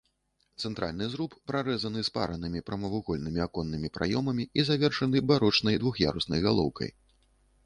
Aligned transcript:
Цэнтральны 0.67 1.05
зруб 1.15 1.35
прарэзаны 1.51 2.01
спаранымі 2.07 2.63
прамавугольнымі 2.69 3.39
аконнымі 3.47 3.93
праёмамі 3.99 4.49
і 4.61 4.67
завершаны 4.71 5.17
барочнай 5.35 5.75
двух'яруснай 5.85 6.39
галоўкай. 6.49 6.89